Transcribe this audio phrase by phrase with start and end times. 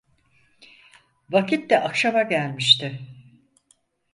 [1.31, 2.99] Vakit de akşama gelmişti.